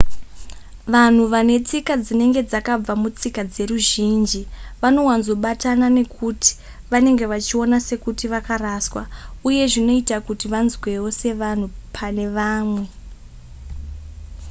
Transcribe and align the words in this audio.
vanhu 0.93 1.23
vane 1.33 1.55
tsika 1.67 1.93
dzinenge 2.03 2.41
dzakabva 2.49 2.93
mutsika 3.01 3.41
dzeruzhinji 3.51 4.41
vanowanzobatana 4.81 5.87
nekuti 5.97 6.51
vanenge 6.91 7.25
vachiona 7.31 7.77
sekuti 7.87 8.25
vakaraswa 8.33 9.03
uye 9.47 9.63
zvinoita 9.71 10.17
kuti 10.27 10.45
vanzwewo 10.53 11.09
sevanhu 11.19 11.67
pane 11.95 12.25
vamwe 12.35 12.83